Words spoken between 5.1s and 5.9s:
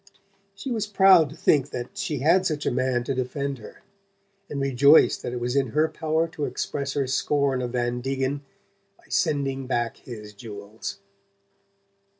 that it was in her